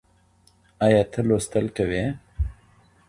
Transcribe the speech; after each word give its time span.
ايا 0.85 1.03
ته 1.11 1.19
لوستل 1.27 1.65
کوې؟ 1.77 2.03